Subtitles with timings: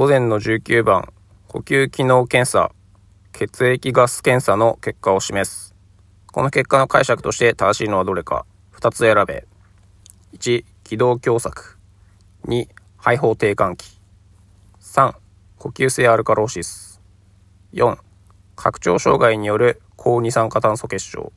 [0.00, 1.12] 午前の19番、
[1.46, 2.72] 呼吸機能検査、
[3.32, 5.74] 血液ガス検査の結果を示す。
[6.32, 9.46] この結果の解釈として正しいのはどれか、2つ選べ。
[10.32, 11.76] 1、気道狭窄。
[12.46, 14.00] 2、肺胞低換気。
[14.80, 15.16] 3、
[15.58, 17.02] 呼吸性アルカローシス。
[17.74, 17.98] 4、
[18.56, 21.30] 拡張障害による高二酸化炭素結晶。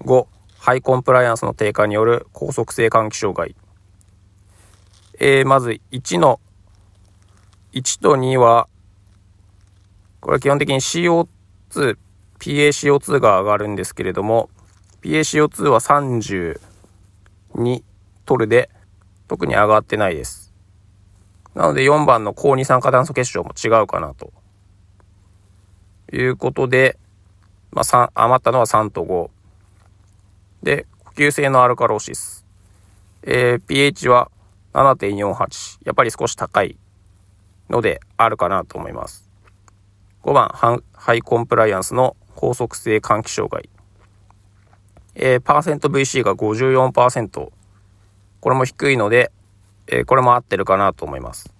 [0.00, 0.26] 5、
[0.58, 3.54] ハイコンプライアンスの低下による高速性換気障害。
[5.20, 6.40] えー、まず1の、
[7.72, 8.68] 1と2は、
[10.20, 11.26] これ基本的に CO2、
[12.38, 14.48] PaCO2 が上がるんですけれども、
[15.02, 16.58] PaCO2 は32
[18.24, 18.70] 取るで、
[19.28, 20.54] 特に上がってないです。
[21.54, 24.32] なので4番の高二酸化炭素結晶も違うかなと。
[26.12, 26.98] いうことで、
[27.70, 29.30] まあ、3、余ったのは3と5。
[30.62, 32.46] で、呼吸性のアルカローシス。
[33.22, 34.30] えー、pH は
[34.72, 35.78] 7.48。
[35.84, 36.78] やっぱり少し高い
[37.70, 39.28] のであるかなと思います。
[40.22, 43.68] 5番、ハイコンプライアンスの高速性換気障害。
[45.14, 47.50] えー、パーセント VC が54%。
[48.40, 49.32] これも低いので、
[49.88, 51.52] えー、これも合ってるかなと思います。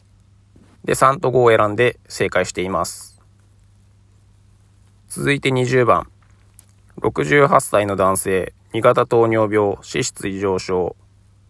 [0.85, 3.21] で、3と5を選んで正解しています。
[5.09, 6.09] 続いて20番。
[7.01, 10.97] 68歳の男性、2型糖尿病、脂質異常症、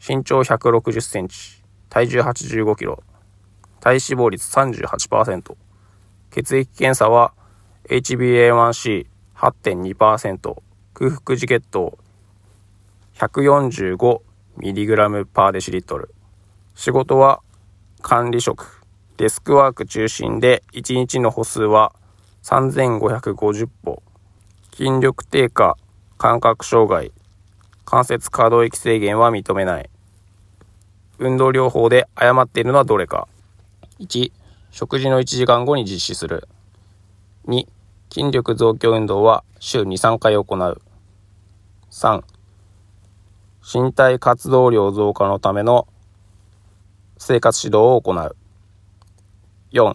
[0.06, 3.02] 身長160センチ、体重85キロ、
[3.80, 5.56] 体脂肪率38%、
[6.30, 7.32] 血液検査は
[7.88, 10.62] HbA1c8.2%、
[10.94, 11.98] 空腹時血糖
[13.18, 16.14] 145mg パーデシリットル。
[16.74, 17.42] 仕事は
[18.00, 18.80] 管理職、
[19.16, 21.92] デスクワーク中心で1日の歩数は
[22.44, 24.02] 3550歩。
[24.72, 25.76] 筋力低下、
[26.18, 27.10] 感覚障害、
[27.84, 29.90] 関節可動域制限は認めない。
[31.18, 33.26] 運動療法で誤っているのはどれか。
[34.00, 34.30] 1、
[34.70, 36.48] 食事の1時間後に実施する。
[37.48, 37.66] 2、
[38.12, 40.82] 筋力増強運動は週2、3回行う。
[41.91, 42.22] 3、
[43.60, 45.88] 身体活動量増加のための
[47.16, 48.36] 生活指導を行う。
[49.72, 49.94] 4、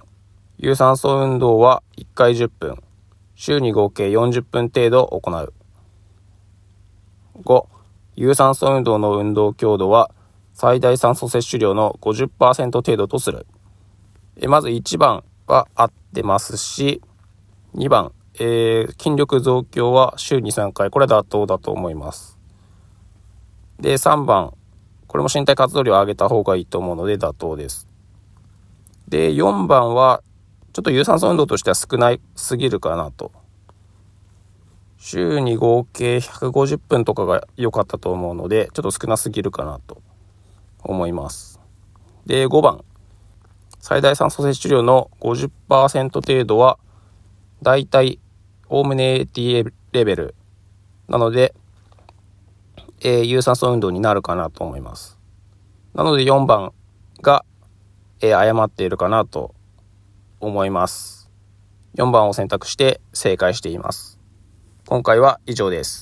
[0.58, 2.84] 有酸素運動は1回10分。
[3.36, 5.54] 週に合計40分程度行う。
[7.44, 7.66] 5、
[8.16, 10.12] 有酸素運動の運動強度は
[10.54, 13.48] 最大酸素摂取量の50%程度とする。
[14.38, 17.02] えまず1番は合ってますし、
[17.76, 22.38] 2番、えー、筋力増強は週に3回、これは妥当だと思います。
[23.80, 24.54] で、3番、
[25.08, 27.88] これも身体活動量を上げた方がいいと思うので妥当です。
[29.08, 30.24] で、4番は、
[30.74, 33.32] ちょっと有酸素運動としては少ないすぎるかなと。
[34.98, 40.02] 週に合計150分とかが良かったと思うので、ちょっと少なすぎるかなと
[40.82, 41.60] 思います。
[42.26, 42.84] で、5番。
[43.84, 46.80] 最大酸素摂取量の50%程度は、
[47.62, 48.18] だいたい、
[48.70, 50.36] おおむね ATA レベル
[51.10, 51.54] なので、
[53.02, 55.20] えー、有酸素運動になるかなと思います。
[55.94, 56.72] なので4番
[57.22, 57.44] が、
[58.22, 59.54] えー、誤っているかなと
[60.40, 61.30] 思います。
[61.96, 64.18] 4番を選択して正解しています。
[64.88, 66.02] 今回は以上です。